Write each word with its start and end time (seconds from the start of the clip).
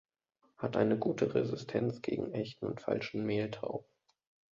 Hat 0.57 0.77
eine 0.77 0.97
gute 0.97 1.35
Resistenz 1.35 2.01
gegen 2.01 2.31
Echten 2.31 2.65
und 2.65 2.81
Falschen 2.81 3.23
Mehltau. 3.23 3.85